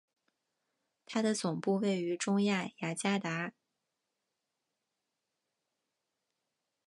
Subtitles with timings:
[1.05, 3.53] 它的总部位于中亚雅加达。